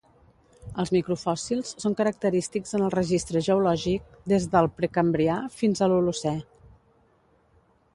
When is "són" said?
1.83-1.97